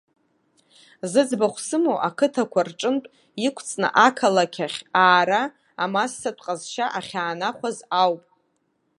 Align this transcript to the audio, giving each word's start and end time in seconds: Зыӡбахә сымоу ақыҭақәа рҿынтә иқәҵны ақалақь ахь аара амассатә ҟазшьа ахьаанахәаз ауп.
Зыӡбахә 1.11 1.59
сымоу 1.67 1.97
ақыҭақәа 2.07 2.61
рҿынтә 2.67 3.07
иқәҵны 3.47 3.87
ақалақь 4.07 4.59
ахь 4.65 4.79
аара 5.03 5.41
амассатә 5.83 6.41
ҟазшьа 6.45 6.85
ахьаанахәаз 6.99 7.77
ауп. 8.03 8.23